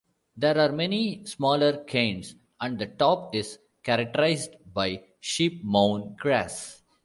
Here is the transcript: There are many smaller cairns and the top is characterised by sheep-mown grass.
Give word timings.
There 0.35 0.57
are 0.57 0.71
many 0.71 1.23
smaller 1.25 1.83
cairns 1.83 2.33
and 2.59 2.79
the 2.79 2.87
top 2.87 3.35
is 3.35 3.59
characterised 3.83 4.55
by 4.73 5.03
sheep-mown 5.19 6.15
grass. 6.19 6.81